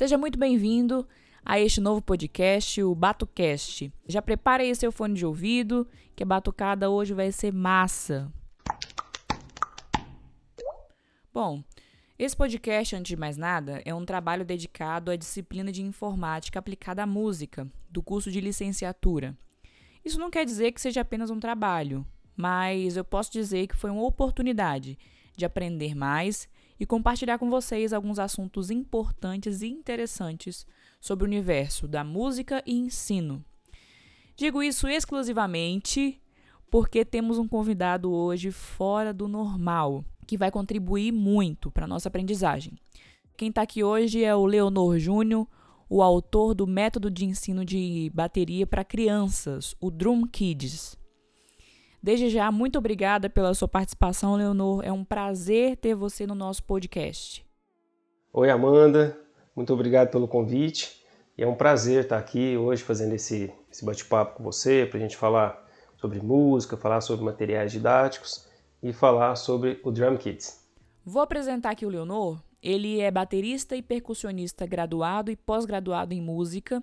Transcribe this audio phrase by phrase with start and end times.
[0.00, 1.06] Seja muito bem-vindo
[1.44, 3.92] a este novo podcast, o BatoCast.
[4.08, 5.86] Já prepare aí seu fone de ouvido,
[6.16, 8.32] que a batucada hoje vai ser massa.
[11.30, 11.62] Bom,
[12.18, 17.02] esse podcast, antes de mais nada, é um trabalho dedicado à disciplina de informática aplicada
[17.02, 19.36] à música, do curso de licenciatura.
[20.02, 23.90] Isso não quer dizer que seja apenas um trabalho, mas eu posso dizer que foi
[23.90, 24.98] uma oportunidade
[25.36, 26.48] de aprender mais
[26.80, 30.66] e compartilhar com vocês alguns assuntos importantes e interessantes
[30.98, 33.44] sobre o universo da música e ensino.
[34.34, 36.18] Digo isso exclusivamente
[36.70, 42.08] porque temos um convidado hoje fora do normal, que vai contribuir muito para a nossa
[42.08, 42.78] aprendizagem.
[43.36, 45.46] Quem está aqui hoje é o Leonor Júnior,
[45.88, 50.99] o autor do método de ensino de bateria para crianças, o Drum Kids.
[52.02, 54.82] Desde já, muito obrigada pela sua participação, Leonor.
[54.82, 57.44] É um prazer ter você no nosso podcast.
[58.32, 59.18] Oi, Amanda.
[59.54, 61.04] Muito obrigado pelo convite.
[61.36, 65.00] E é um prazer estar aqui hoje fazendo esse, esse bate-papo com você, para a
[65.00, 65.62] gente falar
[65.96, 68.48] sobre música, falar sobre materiais didáticos
[68.82, 70.66] e falar sobre o Drum Kids.
[71.04, 72.40] Vou apresentar aqui o Leonor.
[72.62, 76.82] Ele é baterista e percussionista graduado e pós-graduado em música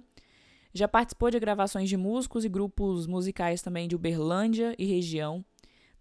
[0.73, 5.44] já participou de gravações de músicos e grupos musicais também de Uberlândia e região.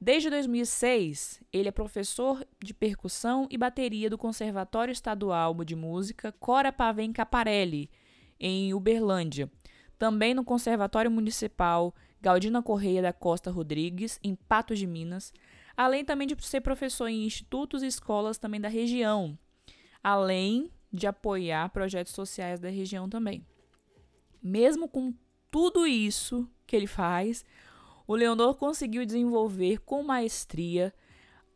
[0.00, 6.70] Desde 2006, ele é professor de percussão e bateria do Conservatório Estadual de Música Cora
[6.70, 7.90] Pavém Caparelli,
[8.38, 9.50] em Uberlândia.
[9.98, 15.32] Também no Conservatório Municipal Galdina Correia da Costa Rodrigues, em Patos de Minas,
[15.74, 19.38] além também de ser professor em institutos e escolas também da região,
[20.02, 23.44] além de apoiar projetos sociais da região também.
[24.46, 25.12] Mesmo com
[25.50, 27.44] tudo isso que ele faz,
[28.06, 30.94] o Leonor conseguiu desenvolver com maestria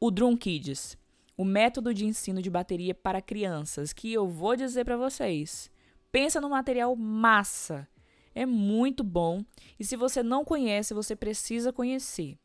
[0.00, 0.98] o Drum Kids,
[1.36, 5.70] o método de ensino de bateria para crianças, que eu vou dizer para vocês.
[6.10, 7.86] Pensa no material massa.
[8.34, 9.44] É muito bom
[9.78, 12.36] e se você não conhece, você precisa conhecer.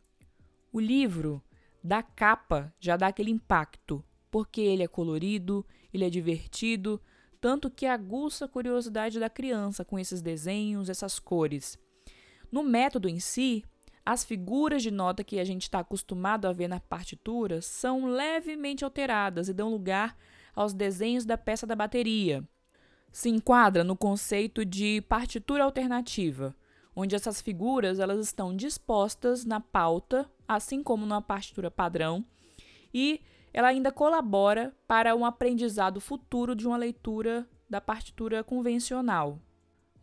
[0.71, 1.41] O livro
[1.83, 7.01] da capa já dá aquele impacto, porque ele é colorido, ele é divertido,
[7.45, 11.77] tanto que aguça a curiosidade da criança com esses desenhos, essas cores.
[12.51, 13.63] No método em si,
[14.03, 18.83] as figuras de nota que a gente está acostumado a ver na partitura são levemente
[18.83, 20.17] alteradas e dão lugar
[20.55, 22.43] aos desenhos da peça da bateria.
[23.11, 26.55] Se enquadra no conceito de partitura alternativa,
[26.95, 32.25] onde essas figuras elas estão dispostas na pauta, assim como na partitura padrão,
[32.91, 33.21] e
[33.55, 39.39] ela ainda colabora para um aprendizado futuro de uma leitura da partitura convencional.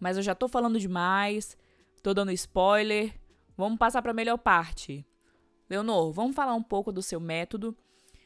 [0.01, 1.55] Mas eu já estou falando demais,
[1.95, 3.13] estou dando spoiler.
[3.55, 5.07] Vamos passar para a melhor parte.
[5.69, 7.77] Leonor, vamos falar um pouco do seu método,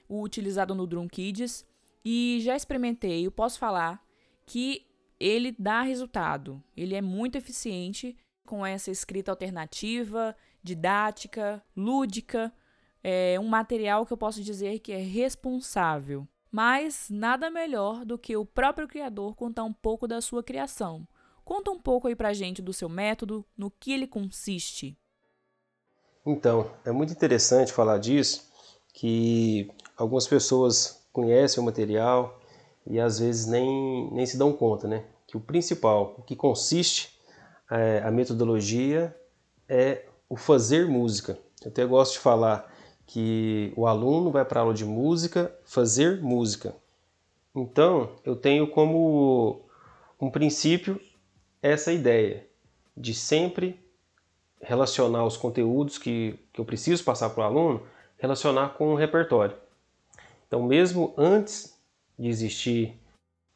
[0.08, 1.66] o utilizado no Drum Kids.
[2.04, 4.00] E já experimentei, eu posso falar
[4.46, 4.86] que
[5.18, 6.62] ele dá resultado.
[6.76, 8.16] Ele é muito eficiente
[8.46, 12.54] com essa escrita alternativa, didática, lúdica
[13.08, 16.26] é um material que eu posso dizer que é responsável.
[16.50, 21.06] Mas nada melhor do que o próprio criador contar um pouco da sua criação.
[21.44, 24.98] Conta um pouco aí pra gente do seu método, no que ele consiste.
[26.26, 28.50] Então, é muito interessante falar disso,
[28.92, 32.40] que algumas pessoas conhecem o material
[32.84, 35.04] e às vezes nem, nem se dão conta, né?
[35.28, 37.16] Que o principal, o que consiste
[37.70, 39.16] é, a metodologia
[39.68, 41.38] é o fazer música.
[41.62, 42.74] Eu até gosto de falar
[43.06, 46.74] que o aluno vai para a aula de música fazer música.
[47.54, 49.62] Então, eu tenho como
[50.20, 51.00] um princípio
[51.62, 52.46] essa ideia
[52.96, 53.78] de sempre
[54.60, 57.82] relacionar os conteúdos que, que eu preciso passar para o aluno,
[58.18, 59.56] relacionar com o repertório.
[60.46, 61.78] Então, mesmo antes
[62.18, 62.98] de existir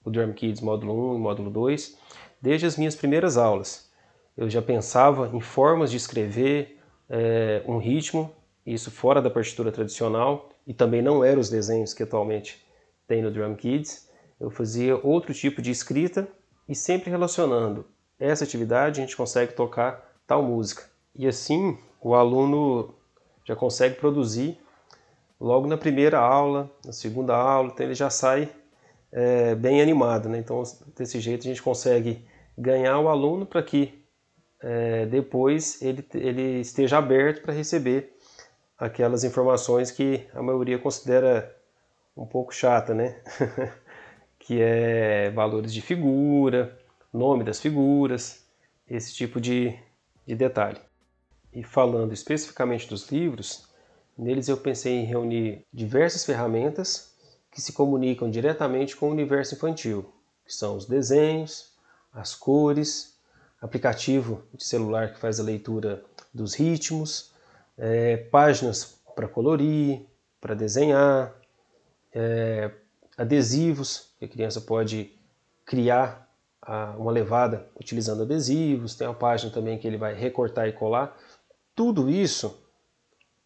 [0.05, 1.99] o Drum Kids módulo 1 e módulo 2,
[2.41, 3.91] desde as minhas primeiras aulas,
[4.37, 6.79] eu já pensava em formas de escrever
[7.09, 8.33] é, um ritmo
[8.67, 12.65] isso fora da partitura tradicional, e também não eram os desenhos que atualmente
[13.07, 14.09] tem no Drum Kids.
[14.39, 16.29] Eu fazia outro tipo de escrita
[16.69, 17.85] e sempre relacionando
[18.19, 20.85] essa atividade a gente consegue tocar tal música.
[21.17, 22.95] E assim o aluno
[23.45, 24.59] já consegue produzir
[25.41, 28.49] logo na primeira aula, na segunda aula, então ele já sai
[29.11, 30.29] é, bem animado.
[30.29, 30.39] Né?
[30.39, 30.63] Então
[30.97, 32.25] desse jeito a gente consegue
[32.57, 33.99] ganhar o aluno para que
[34.63, 38.15] é, depois ele, ele esteja aberto para receber
[38.81, 41.55] aquelas informações que a maioria considera
[42.17, 43.21] um pouco chata, né?
[44.39, 46.77] que é valores de figura,
[47.13, 48.47] nome das figuras,
[48.89, 49.79] esse tipo de,
[50.27, 50.81] de detalhe.
[51.53, 53.69] E falando especificamente dos livros,
[54.17, 57.15] neles eu pensei em reunir diversas ferramentas
[57.51, 60.11] que se comunicam diretamente com o universo infantil,
[60.45, 61.75] que são os desenhos,
[62.13, 63.19] as cores,
[63.61, 67.31] aplicativo de celular que faz a leitura dos ritmos,
[67.81, 70.07] é, páginas para colorir,
[70.39, 71.35] para desenhar,
[72.13, 72.71] é,
[73.17, 75.19] adesivos, que a criança pode
[75.65, 76.31] criar
[76.61, 81.17] a, uma levada utilizando adesivos, tem uma página também que ele vai recortar e colar.
[81.75, 82.63] Tudo isso,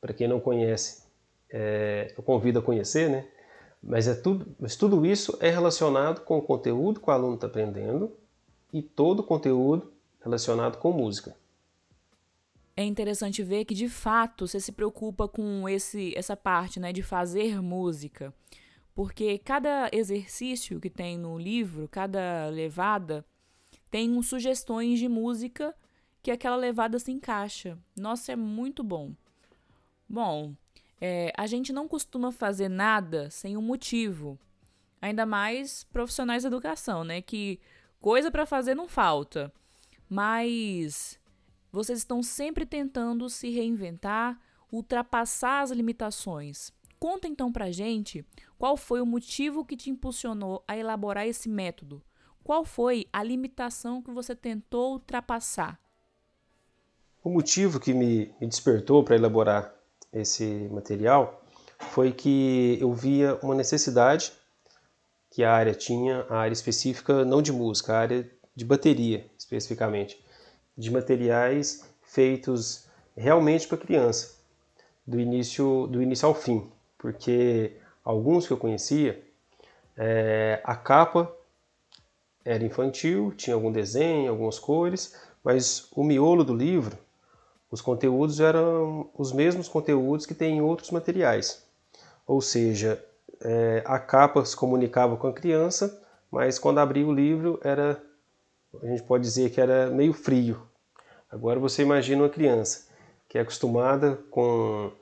[0.01, 1.05] para quem não conhece,
[1.49, 3.29] é, eu convido a conhecer, né?
[3.81, 7.47] Mas, é tudo, mas tudo isso é relacionado com o conteúdo que o aluno está
[7.47, 8.11] aprendendo
[8.73, 11.37] e todo o conteúdo relacionado com música.
[12.77, 17.03] É interessante ver que de fato você se preocupa com esse, essa parte né, de
[17.03, 18.35] fazer música.
[18.95, 23.25] Porque cada exercício que tem no livro, cada levada,
[23.91, 25.75] tem sugestões de música
[26.23, 27.79] que aquela levada se encaixa.
[27.97, 29.13] Nossa, é muito bom.
[30.09, 30.55] Bom,
[31.01, 34.39] é, a gente não costuma fazer nada sem um motivo.
[35.03, 37.21] Ainda mais profissionais da educação, né?
[37.21, 37.61] Que
[38.01, 39.53] coisa para fazer não falta.
[40.09, 41.19] Mas
[41.75, 44.41] vocês estão sempre tentando se reinventar,
[44.71, 46.73] ultrapassar as limitações.
[47.01, 48.25] Conta então pra gente
[48.57, 52.01] qual foi o motivo que te impulsionou a elaborar esse método.
[52.45, 55.81] Qual foi a limitação que você tentou ultrapassar?
[57.23, 59.75] O motivo que me, me despertou para elaborar
[60.13, 61.45] esse material
[61.79, 64.33] foi que eu via uma necessidade
[65.29, 70.24] que a área tinha, a área específica não de música, a área de bateria especificamente,
[70.77, 72.87] de materiais feitos
[73.17, 74.35] realmente para criança,
[75.07, 79.23] do início do início ao fim, porque alguns que eu conhecia,
[79.97, 81.33] é, a capa
[82.45, 86.99] era infantil, tinha algum desenho, algumas cores, mas o miolo do livro
[87.75, 91.67] os conteúdos eram os mesmos conteúdos que tem em outros materiais.
[92.25, 93.05] Ou seja,
[93.41, 96.01] é, a capa se comunicava com a criança,
[96.31, 98.01] mas quando abria o livro era,
[98.83, 100.61] a gente pode dizer que era meio frio.
[101.31, 102.89] Agora você imagina uma criança
[103.29, 104.93] que é acostumada com,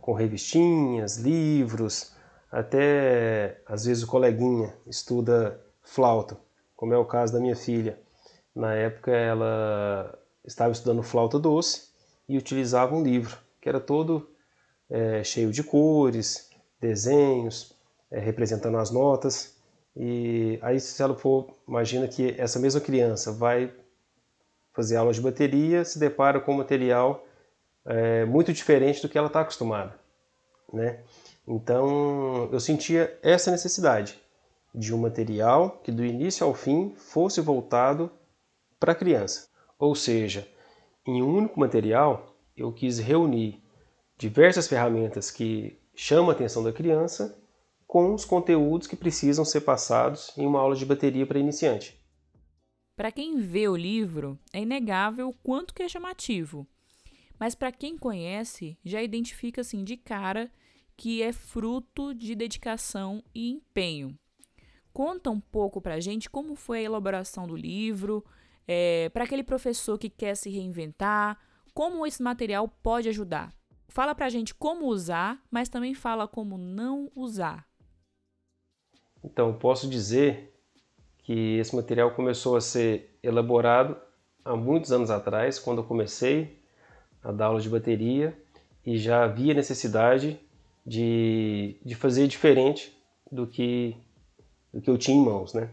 [0.00, 2.14] com revistinhas, livros,
[2.50, 6.36] até às vezes o coleguinha estuda flauta,
[6.76, 7.98] como é o caso da minha filha.
[8.54, 11.90] Na época ela estava estudando flauta doce
[12.28, 14.28] e utilizava um livro que era todo
[14.88, 16.50] é, cheio de cores,
[16.80, 17.72] desenhos,
[18.10, 19.59] é, representando as notas.
[19.96, 23.72] E aí, se ela for, imagina que essa mesma criança vai
[24.72, 27.26] fazer aula de bateria, se depara com um material
[27.84, 29.98] é, muito diferente do que ela está acostumada,
[30.72, 31.00] né?
[31.46, 34.20] Então, eu sentia essa necessidade
[34.72, 38.10] de um material que do início ao fim fosse voltado
[38.78, 39.48] para a criança.
[39.78, 40.46] Ou seja,
[41.04, 43.60] em um único material, eu quis reunir
[44.16, 47.36] diversas ferramentas que chamam a atenção da criança
[47.90, 52.00] com os conteúdos que precisam ser passados em uma aula de bateria para iniciante.
[52.94, 56.64] Para quem vê o livro, é inegável o quanto que é chamativo.
[57.36, 60.52] Mas para quem conhece, já identifica assim de cara
[60.96, 64.16] que é fruto de dedicação e empenho.
[64.92, 68.24] Conta um pouco para a gente como foi a elaboração do livro,
[68.68, 71.40] é, para aquele professor que quer se reinventar,
[71.74, 73.52] como esse material pode ajudar.
[73.88, 77.68] Fala para a gente como usar, mas também fala como não usar.
[79.24, 80.54] Então, posso dizer
[81.22, 83.96] que esse material começou a ser elaborado
[84.44, 86.58] há muitos anos atrás, quando eu comecei
[87.22, 88.36] a dar aula de bateria
[88.84, 90.40] e já havia necessidade
[90.84, 92.96] de, de fazer diferente
[93.30, 93.96] do que,
[94.72, 95.70] do que eu tinha em mãos, né?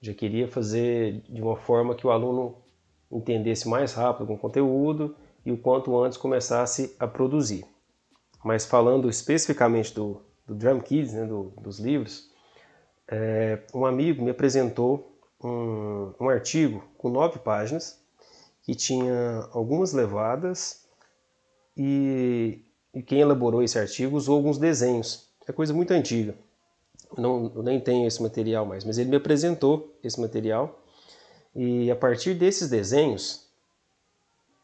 [0.00, 2.56] Já queria fazer de uma forma que o aluno
[3.10, 7.64] entendesse mais rápido com o conteúdo e o quanto antes começasse a produzir.
[8.44, 12.31] Mas falando especificamente do, do Drum Kids, né, do, dos livros,
[13.08, 18.00] é, um amigo me apresentou um, um artigo com nove páginas
[18.62, 20.86] que tinha algumas levadas
[21.76, 22.60] e,
[22.94, 25.28] e quem elaborou esse artigo usou alguns desenhos.
[25.46, 26.34] É coisa muito antiga
[27.16, 30.80] não, eu nem tenho esse material mais, mas ele me apresentou esse material
[31.54, 33.50] e a partir desses desenhos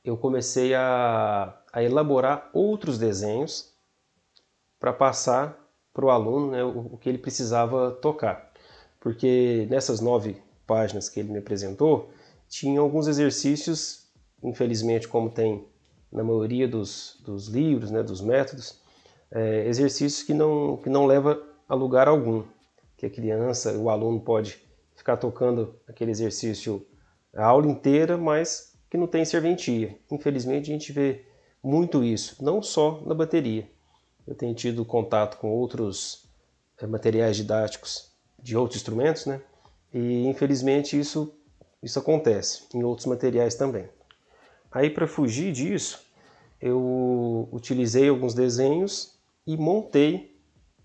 [0.05, 3.73] eu comecei a, a elaborar outros desenhos
[4.81, 5.59] para passar
[5.99, 8.53] para o aluno né, o, o que ele precisava tocar.
[9.01, 12.11] Porque nessas nove páginas que ele me apresentou,
[12.49, 14.07] tinha alguns exercícios,
[14.41, 15.67] infelizmente, como tem
[16.13, 18.81] na maioria dos, dos livros, né, dos métodos,
[19.29, 22.45] é, exercícios que não, que não leva a lugar algum,
[22.97, 24.63] que a criança, o aluno pode
[24.95, 26.87] ficar tocando aquele exercício
[27.35, 29.99] a aula inteira, mas que não tem serventia.
[30.13, 31.25] Infelizmente a gente vê
[31.61, 33.69] muito isso, não só na bateria.
[34.29, 36.29] Eu tenho tido contato com outros
[36.79, 39.41] é, materiais didáticos de outros instrumentos, né?
[39.93, 41.35] E infelizmente isso,
[41.83, 43.89] isso acontece em outros materiais também.
[44.71, 46.07] Aí para fugir disso,
[46.61, 50.39] eu utilizei alguns desenhos e montei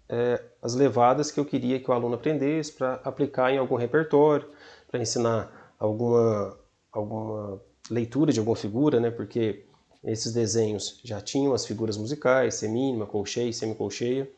[0.08, 4.48] é, as levadas que eu queria que o aluno aprendesse para aplicar em algum repertório,
[4.90, 6.58] para ensinar alguma,
[6.94, 9.12] alguma leitura de alguma figura, né?
[9.12, 9.66] porque
[10.04, 14.30] esses desenhos já tinham as figuras musicais, semínima, colcheia semicolcheia,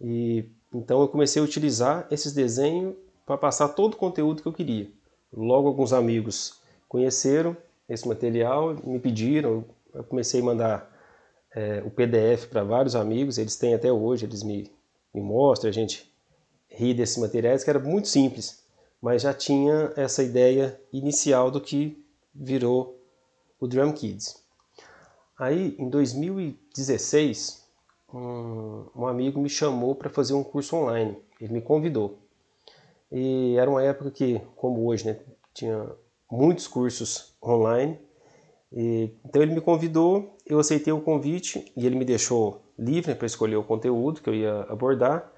[0.00, 2.94] e então eu comecei a utilizar esses desenhos
[3.24, 4.90] para passar todo o conteúdo que eu queria.
[5.32, 7.56] Logo alguns amigos conheceram
[7.88, 10.94] esse material, me pediram, eu comecei a mandar
[11.54, 14.70] é, o PDF para vários amigos, eles têm até hoje, eles me,
[15.12, 16.10] me mostram, a gente
[16.68, 18.64] ri desses materiais, que era muito simples,
[19.00, 22.02] mas já tinha essa ideia inicial do que
[22.34, 22.98] virou
[23.60, 24.43] o Drum Kids.
[25.38, 27.64] Aí, em 2016,
[28.12, 32.18] um, um amigo me chamou para fazer um curso online, ele me convidou.
[33.10, 35.18] E era uma época que, como hoje, né,
[35.52, 35.90] tinha
[36.30, 37.98] muitos cursos online,
[38.72, 43.26] e, então ele me convidou, eu aceitei o convite e ele me deixou livre para
[43.26, 45.32] escolher o conteúdo que eu ia abordar.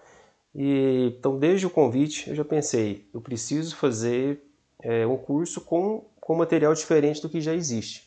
[0.55, 4.43] E, então desde o convite eu já pensei, eu preciso fazer
[4.83, 8.06] é, um curso com, com material diferente do que já existe.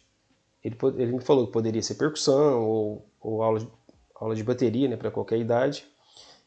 [0.63, 3.67] Ele, ele me falou que poderia ser percussão ou, ou aula, de,
[4.15, 5.85] aula de bateria né, para qualquer idade.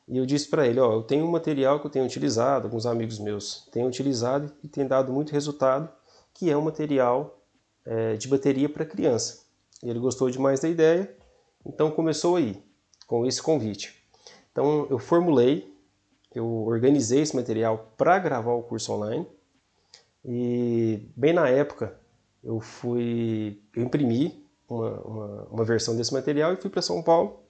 [0.07, 2.87] E eu disse para ele, ó, eu tenho um material que eu tenho utilizado, alguns
[2.87, 5.88] amigos meus têm utilizado e tem dado muito resultado,
[6.35, 7.40] que é um material
[7.85, 9.45] é, de bateria para criança.
[9.83, 11.14] Ele gostou demais da ideia,
[11.64, 12.62] então começou aí,
[13.07, 14.02] com esse convite.
[14.50, 15.73] Então eu formulei,
[16.35, 19.26] eu organizei esse material para gravar o curso online
[20.25, 21.99] e bem na época
[22.43, 27.41] eu fui, eu imprimi uma, uma, uma versão desse material e fui para São Paulo.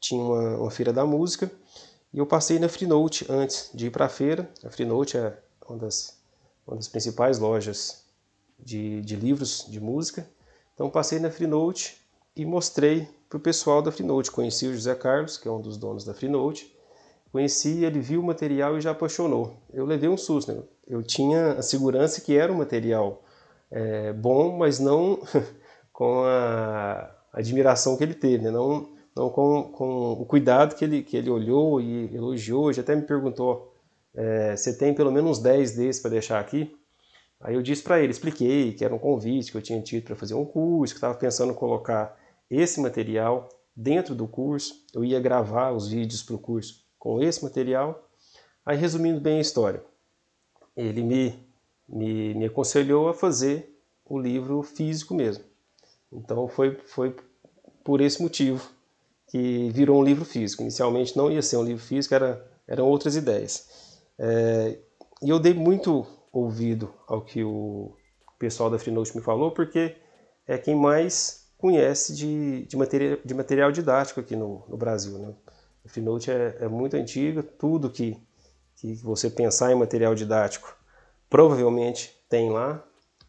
[0.00, 1.50] Tinha uma, uma, feira da música
[2.12, 4.48] e eu passei na Freenote antes de ir para a feira.
[4.64, 5.36] A Freenote é
[5.68, 6.18] uma das,
[6.66, 8.04] uma das principais lojas
[8.58, 10.28] de, de livros de música.
[10.74, 11.96] Então passei na Freenote
[12.36, 14.30] e mostrei para o pessoal da Freenote.
[14.30, 16.72] Conheci o José Carlos, que é um dos donos da Freenote.
[17.30, 19.56] Conheci, ele viu o material e já apaixonou.
[19.72, 20.62] Eu levei um susto, né?
[20.86, 23.21] Eu tinha a segurança que era um material
[23.72, 25.18] é, bom, mas não
[25.92, 28.50] com a admiração que ele teve, né?
[28.50, 32.70] não, não com, com o cuidado que ele, que ele olhou e elogiou.
[32.70, 33.74] Ele até me perguntou,
[34.14, 36.76] é, você tem pelo menos uns 10 desses para deixar aqui?
[37.40, 40.14] Aí eu disse para ele, expliquei que era um convite que eu tinha tido para
[40.14, 42.16] fazer um curso, que estava pensando em colocar
[42.50, 47.42] esse material dentro do curso, eu ia gravar os vídeos para o curso com esse
[47.42, 48.08] material.
[48.64, 49.82] Aí, resumindo bem a história,
[50.76, 51.51] ele me,
[51.92, 55.44] me, me aconselhou a fazer o livro físico mesmo.
[56.10, 57.14] Então, foi, foi
[57.84, 58.66] por esse motivo
[59.28, 60.62] que virou um livro físico.
[60.62, 64.00] Inicialmente não ia ser um livro físico, era, eram outras ideias.
[64.18, 64.78] É,
[65.22, 67.94] e eu dei muito ouvido ao que o
[68.38, 69.96] pessoal da Freenote me falou, porque
[70.46, 75.18] é quem mais conhece de, de, material, de material didático aqui no, no Brasil.
[75.18, 75.32] Né?
[75.84, 78.18] A Freenote é, é muito antiga, tudo que,
[78.76, 80.81] que você pensar em material didático
[81.32, 82.86] provavelmente tem lá,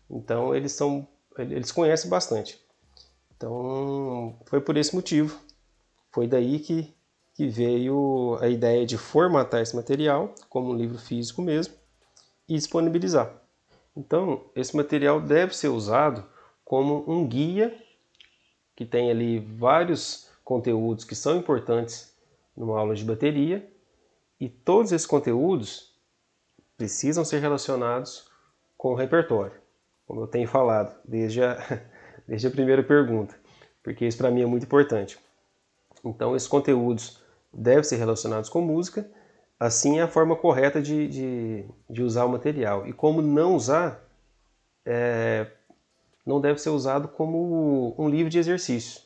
[0.09, 1.07] então eles são
[1.37, 2.59] eles conhecem bastante.
[3.37, 5.39] Então foi por esse motivo,
[6.11, 6.93] foi daí que,
[7.33, 11.75] que veio a ideia de formatar esse material como um livro físico mesmo
[12.47, 13.41] e disponibilizar.
[13.95, 16.25] Então, esse material deve ser usado
[16.65, 17.73] como um guia
[18.75, 22.13] que tem ali vários conteúdos que são importantes
[22.55, 23.65] numa aula de bateria
[24.39, 25.92] e todos esses conteúdos
[26.77, 28.29] precisam ser relacionados
[28.77, 29.55] com o repertório,
[30.05, 31.57] como eu tenho falado desde a,
[32.27, 33.35] desde a primeira pergunta,
[33.81, 35.17] porque isso para mim é muito importante.
[36.03, 37.21] Então, esses conteúdos
[37.53, 39.09] devem ser relacionados com música
[39.63, 42.85] Assim é a forma correta de, de, de usar o material.
[42.85, 44.03] E como não usar,
[44.85, 45.47] é,
[46.25, 49.01] não deve ser usado como um livro de exercício,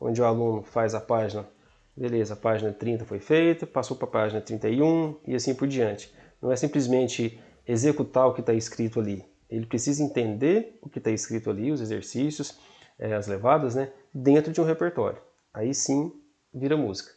[0.00, 1.46] onde o aluno faz a página,
[1.94, 6.10] beleza, a página 30 foi feita, passou para a página 31 e assim por diante.
[6.40, 9.24] Não é simplesmente executar o que está escrito ali.
[9.48, 12.58] Ele precisa entender o que está escrito ali, os exercícios,
[12.98, 15.20] é, as levadas, né, dentro de um repertório.
[15.52, 16.12] Aí sim
[16.52, 17.12] vira música.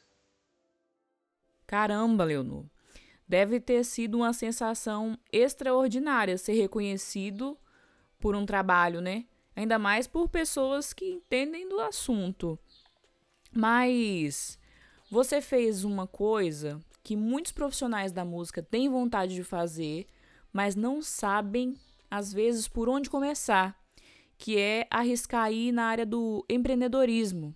[1.66, 2.66] Caramba, Leonor.
[3.28, 7.58] Deve ter sido uma sensação extraordinária ser reconhecido
[8.20, 9.26] por um trabalho, né?
[9.56, 12.60] Ainda mais por pessoas que entendem do assunto.
[13.54, 14.60] Mas
[15.10, 20.08] você fez uma coisa que muitos profissionais da música têm vontade de fazer,
[20.54, 21.76] mas não sabem,
[22.10, 23.80] às vezes, por onde começar,
[24.38, 27.56] que é arriscar ir na área do empreendedorismo.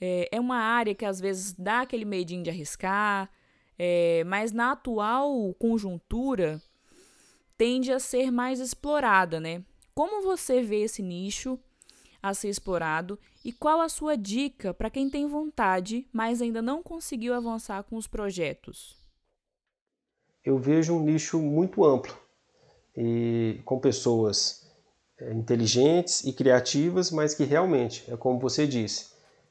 [0.00, 3.30] É, é uma área que às vezes dá aquele medinho de arriscar,
[3.78, 6.62] é, mas na atual conjuntura,
[7.56, 9.62] tende a ser mais explorada, né?
[9.94, 11.58] Como você vê esse nicho
[12.28, 16.82] a ser explorado e qual a sua dica para quem tem vontade, mas ainda não
[16.82, 18.96] conseguiu avançar com os projetos?
[20.44, 22.16] Eu vejo um nicho muito amplo
[22.96, 24.68] e com pessoas
[25.18, 29.10] é, inteligentes e criativas, mas que realmente, é como você disse,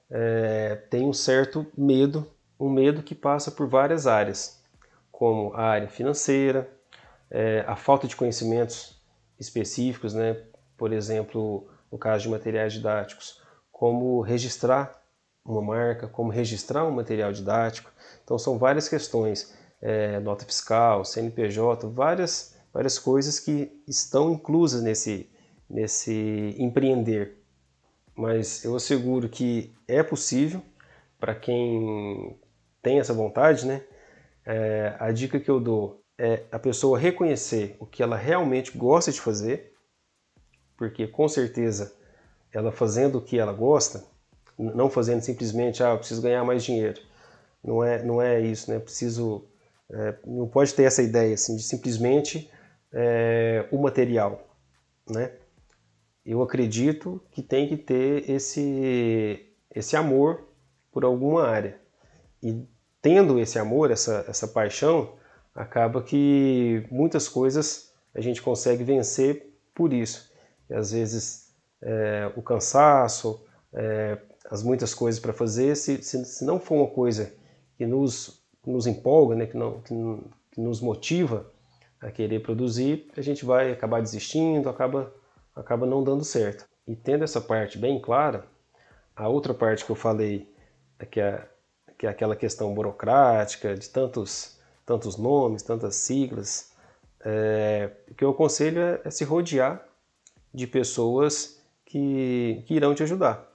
[0.10, 2.30] é, tem um certo medo,
[2.60, 4.62] um medo que passa por várias áreas,
[5.12, 6.70] como a área financeira,
[7.32, 9.02] é, a falta de conhecimentos
[9.40, 10.44] específicos, né?
[10.78, 15.02] por exemplo, no caso de materiais didáticos, como registrar
[15.46, 17.92] uma marca, como registrar um material didático.
[18.24, 25.30] Então são várias questões, é, nota fiscal, CNPJ, várias, várias coisas que estão inclusas nesse,
[25.70, 27.38] nesse empreender.
[28.16, 30.62] Mas eu asseguro que é possível
[31.20, 32.40] para quem
[32.82, 33.84] tem essa vontade, né?
[34.46, 39.12] É, a dica que eu dou é a pessoa reconhecer o que ela realmente gosta
[39.12, 39.75] de fazer,
[40.78, 41.94] porque com certeza
[42.52, 44.04] ela fazendo o que ela gosta,
[44.58, 47.02] não fazendo simplesmente, ah, eu preciso ganhar mais dinheiro.
[47.64, 48.80] Não é, não é isso, né?
[48.80, 49.46] Preciso,
[49.92, 52.50] é, não pode ter essa ideia assim de simplesmente
[52.94, 54.48] é, o material,
[55.10, 55.34] né?
[56.26, 60.48] Eu acredito que tem que ter esse esse amor
[60.92, 61.78] por alguma área
[62.42, 62.66] e
[63.02, 65.14] tendo esse amor, essa essa paixão,
[65.54, 70.32] acaba que muitas coisas a gente consegue vencer por isso.
[70.70, 73.44] E às vezes é, o cansaço,
[73.74, 74.18] é,
[74.50, 77.34] as muitas coisas para fazer, se, se, se, não for uma coisa
[77.78, 79.94] que nos, nos empolga, né, que, não, que,
[80.52, 81.52] que nos motiva
[82.00, 85.14] a querer produzir, a gente vai acabar desistindo, acaba,
[85.56, 86.66] acaba não dando certo.
[86.88, 88.46] E tendo essa parte bem clara,
[89.16, 90.54] a outra parte que eu falei,
[91.00, 91.48] é que é,
[91.98, 96.72] que é aquela questão burocrática, de tantos, tantos nomes, tantas siglas,
[97.24, 99.84] é, o que eu aconselho é, é se rodear
[100.56, 103.52] de pessoas que, que irão te ajudar,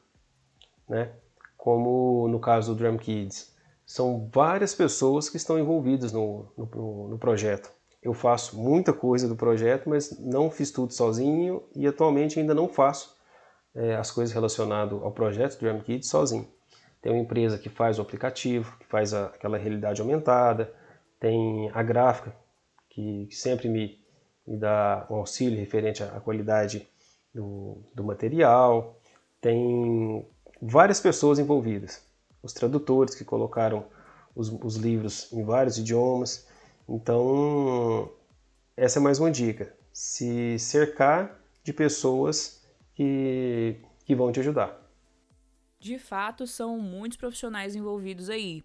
[0.89, 1.13] né?
[1.57, 3.55] Como no caso do Drum Kids,
[3.87, 7.71] são várias pessoas que estão envolvidas no, no, no projeto.
[8.03, 12.69] Eu faço muita coisa do projeto, mas não fiz tudo sozinho e atualmente ainda não
[12.69, 13.15] faço
[13.75, 16.47] é, as coisas relacionadas ao projeto Drum Kids sozinho.
[17.03, 20.73] Tem uma empresa que faz o aplicativo, que faz a, aquela realidade aumentada,
[21.19, 22.35] tem a gráfica,
[22.89, 24.00] que, que sempre me,
[24.47, 26.89] me dá um auxílio referente à qualidade
[27.35, 28.99] do, do material,
[29.41, 30.27] tem
[30.61, 32.03] várias pessoas envolvidas.
[32.43, 33.87] Os tradutores que colocaram
[34.35, 36.47] os, os livros em vários idiomas.
[36.89, 38.11] Então,
[38.77, 39.75] essa é mais uma dica.
[39.93, 44.81] Se cercar de pessoas que, que vão te ajudar.
[45.79, 48.63] De fato, são muitos profissionais envolvidos aí.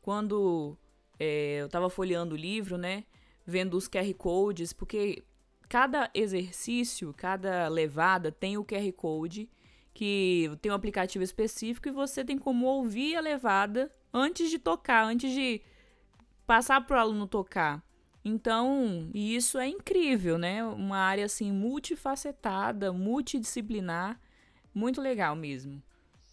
[0.00, 0.76] Quando
[1.18, 3.04] é, eu estava folheando o livro, né,
[3.46, 5.22] vendo os QR codes, porque
[5.68, 9.48] cada exercício, cada levada tem o QR Code,
[9.92, 15.04] que tem um aplicativo específico e você tem como ouvir a levada antes de tocar,
[15.04, 15.62] antes de
[16.46, 17.82] passar para o aluno tocar.
[18.24, 20.64] Então, isso é incrível, né?
[20.64, 24.18] Uma área assim multifacetada, multidisciplinar,
[24.74, 25.82] muito legal mesmo.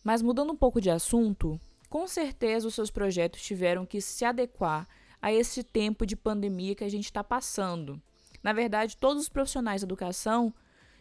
[0.04, 4.88] Mas mudando um pouco de assunto, com certeza os seus projetos tiveram que se adequar
[5.22, 8.02] a esse tempo de pandemia que a gente está passando.
[8.42, 10.54] Na verdade, todos os profissionais da educação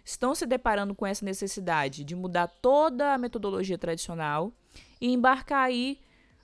[0.05, 4.53] estão se deparando com essa necessidade de mudar toda a metodologia tradicional
[5.01, 5.99] e embarcar aí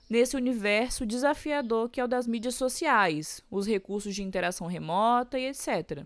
[0.09, 5.47] nesse universo desafiador que é o das mídias sociais, os recursos de interação remota e
[5.47, 6.05] etc.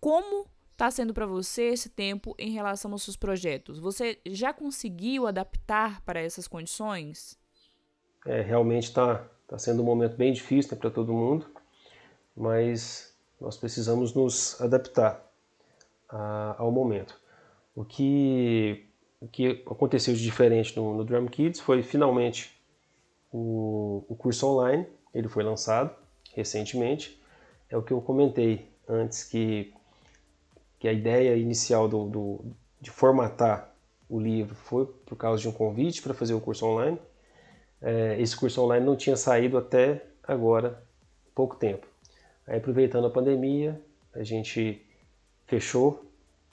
[0.00, 3.78] Como está sendo para você esse tempo em relação aos seus projetos?
[3.80, 7.36] Você já conseguiu adaptar para essas condições?
[8.24, 11.46] É, realmente está tá sendo um momento bem difícil né, para todo mundo,
[12.36, 15.26] mas nós precisamos nos adaptar
[16.08, 17.18] a, ao momento.
[17.74, 18.86] O que,
[19.20, 22.56] o que aconteceu de diferente no, no Drum Kids foi finalmente
[23.32, 25.94] o, o curso online, ele foi lançado
[26.34, 27.20] recentemente.
[27.70, 29.72] É o que eu comentei antes, que,
[30.78, 32.44] que a ideia inicial do, do,
[32.80, 33.74] de formatar
[34.08, 36.98] o livro foi por causa de um convite para fazer o curso online.
[37.80, 40.82] É, esse curso online não tinha saído até agora,
[41.34, 41.86] pouco tempo.
[42.46, 43.80] Aí, aproveitando a pandemia,
[44.14, 44.82] a gente
[45.46, 46.04] fechou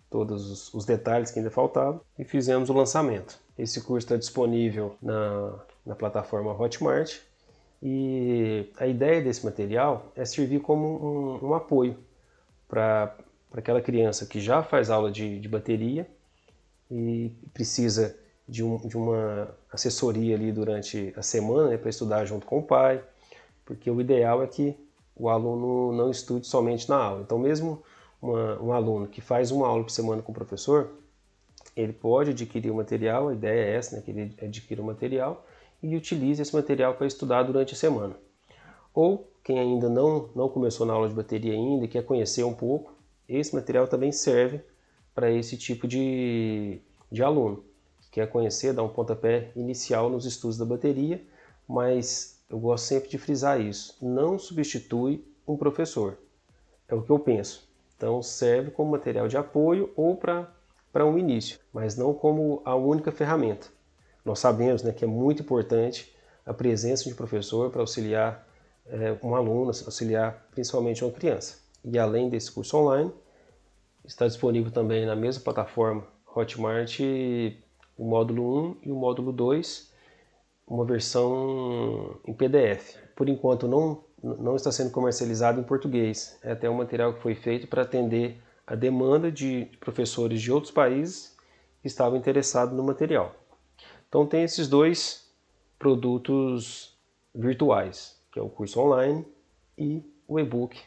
[0.09, 3.37] todos os, os detalhes que ainda faltavam e fizemos o lançamento.
[3.57, 7.19] Esse curso está disponível na, na plataforma Hotmart
[7.81, 11.97] e a ideia desse material é servir como um, um apoio
[12.67, 13.15] para
[13.53, 16.07] aquela criança que já faz aula de, de bateria
[16.89, 22.45] e precisa de, um, de, uma assessoria ali durante a semana né, para estudar junto
[22.45, 23.03] com o pai,
[23.65, 24.75] porque o ideal é que
[25.15, 27.21] o aluno não estude somente na aula.
[27.21, 27.81] Então, mesmo
[28.21, 30.91] uma, um aluno que faz uma aula por semana com o professor,
[31.75, 35.45] ele pode adquirir o material, a ideia é essa, né, que ele adquira o material
[35.81, 38.15] e utilize esse material para estudar durante a semana.
[38.93, 42.93] Ou quem ainda não, não começou na aula de bateria ainda quer conhecer um pouco,
[43.27, 44.61] esse material também serve
[45.13, 46.79] para esse tipo de,
[47.11, 47.63] de aluno,
[48.15, 51.21] que quer conhecer, dar um pontapé inicial nos estudos da bateria,
[51.67, 56.17] mas eu gosto sempre de frisar isso, não substitui um professor,
[56.87, 57.69] é o que eu penso.
[57.97, 63.11] Então serve como material de apoio ou para um início, mas não como a única
[63.11, 63.67] ferramenta.
[64.23, 68.47] Nós sabemos né, que é muito importante a presença de um professor para auxiliar
[68.85, 71.57] é, um aluno, auxiliar principalmente uma criança.
[71.83, 73.11] E além desse curso online,
[74.05, 76.99] está disponível também na mesma plataforma Hotmart
[77.97, 79.91] o módulo 1 e o módulo 2,
[80.67, 82.97] uma versão em PDF.
[83.15, 86.37] Por enquanto não, não está sendo comercializado em português.
[86.43, 90.71] É até um material que foi feito para atender a demanda de professores de outros
[90.71, 91.35] países
[91.81, 93.35] que estavam interessados no material.
[94.09, 95.31] Então tem esses dois
[95.77, 96.97] produtos
[97.33, 99.25] virtuais, que é o curso online
[99.77, 100.79] e o e-book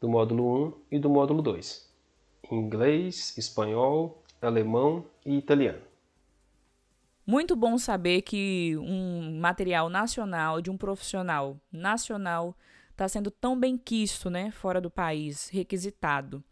[0.00, 1.88] do módulo 1 e do módulo 2,
[2.50, 5.91] em inglês, espanhol, alemão e italiano.
[7.26, 12.56] Muito bom saber que um material nacional de um profissional nacional
[12.90, 16.42] está sendo tão bem quisto, né, fora do país, requisitado.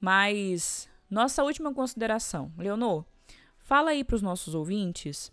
[0.00, 3.04] Mas nossa última consideração, Leonor,
[3.58, 5.32] fala aí para os nossos ouvintes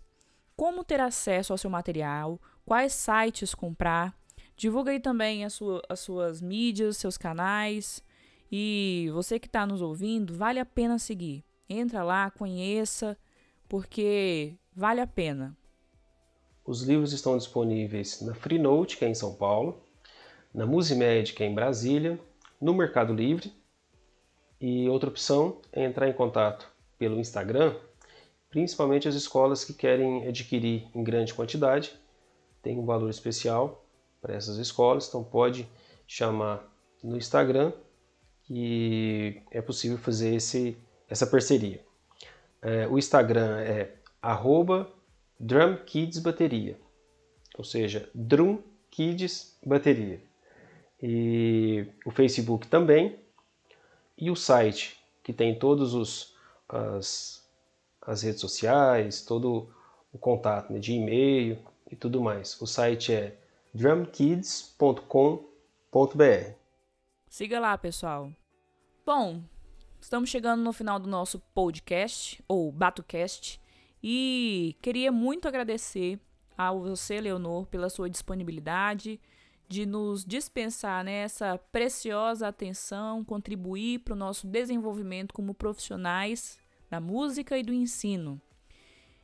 [0.56, 4.16] como ter acesso ao seu material, quais sites comprar.
[4.56, 8.04] Divulga aí também sua, as suas mídias, seus canais.
[8.50, 11.44] E você que está nos ouvindo, vale a pena seguir.
[11.68, 13.18] Entra lá, conheça,
[13.74, 15.58] porque vale a pena.
[16.64, 19.82] Os livros estão disponíveis na Freenote, que é em São Paulo,
[20.54, 22.16] na Musimed, que é em Brasília,
[22.60, 23.52] no Mercado Livre.
[24.60, 27.74] E outra opção é entrar em contato pelo Instagram,
[28.48, 31.98] principalmente as escolas que querem adquirir em grande quantidade.
[32.62, 33.84] Tem um valor especial
[34.22, 35.68] para essas escolas, então pode
[36.06, 36.64] chamar
[37.02, 37.72] no Instagram
[38.44, 41.84] que é possível fazer esse, essa parceria.
[42.64, 43.94] É, o Instagram é
[45.38, 46.80] drumkidsbateria,
[47.58, 50.20] ou seja, Drum Kids Bateria.
[51.02, 53.18] E o Facebook também,
[54.16, 56.34] e o site, que tem todos os
[56.68, 57.44] as,
[58.00, 59.68] as redes sociais, todo
[60.12, 61.58] o contato né, de e-mail
[61.90, 62.60] e tudo mais.
[62.60, 63.36] O site é
[63.74, 66.52] drumkids.com.br.
[67.28, 68.30] Siga lá, pessoal.
[69.04, 69.42] Bom,
[70.04, 73.58] estamos chegando no final do nosso podcast, ou BatoCast,
[74.02, 76.20] e queria muito agradecer
[76.58, 79.18] a você, Leonor, pela sua disponibilidade
[79.66, 86.58] de nos dispensar nessa né, preciosa atenção, contribuir para o nosso desenvolvimento como profissionais
[86.90, 88.38] da música e do ensino.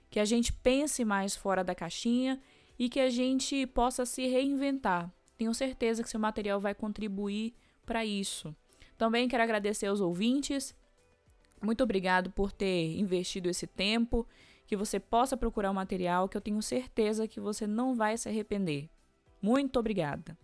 [0.08, 2.40] Que a gente pense mais fora da caixinha
[2.78, 5.12] e que a gente possa se reinventar.
[5.36, 8.56] Tenho certeza que seu material vai contribuir para isso.
[9.00, 10.74] Também quero agradecer aos ouvintes.
[11.62, 14.26] Muito obrigado por ter investido esse tempo,
[14.66, 18.28] que você possa procurar o material que eu tenho certeza que você não vai se
[18.28, 18.90] arrepender.
[19.40, 20.36] Muito obrigada.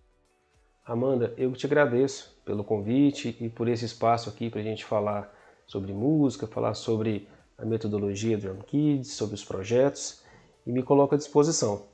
[0.87, 5.31] Amanda, eu te agradeço pelo convite e por esse espaço aqui para a gente falar
[5.67, 10.25] sobre música, falar sobre a metodologia Drum Kids, sobre os projetos
[10.67, 11.87] e me coloco à disposição.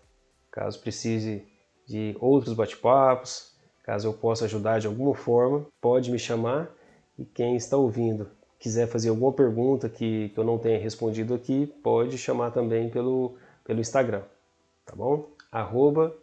[0.48, 1.44] Caso precise
[1.88, 3.51] de outros bate-papos,
[3.82, 6.70] caso eu possa ajudar de alguma forma, pode me chamar
[7.18, 8.28] e quem está ouvindo
[8.62, 13.34] quiser fazer alguma pergunta que, que eu não tenha respondido aqui, pode chamar também pelo,
[13.64, 14.22] pelo Instagram,
[14.86, 15.28] tá bom?
[15.50, 16.14] Arroba.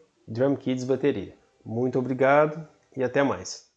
[1.65, 3.68] Muito obrigado e até mais.